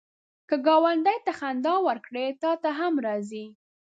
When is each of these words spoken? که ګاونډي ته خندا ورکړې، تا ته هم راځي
که 0.49 0.55
ګاونډي 0.67 1.17
ته 1.25 1.31
خندا 1.39 1.75
ورکړې، 1.87 2.25
تا 2.41 2.51
ته 2.63 2.69
هم 2.79 2.93
راځي 3.05 3.45